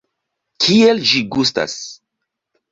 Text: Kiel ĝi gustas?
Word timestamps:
Kiel 0.65 1.03
ĝi 1.11 1.23
gustas? 1.37 1.79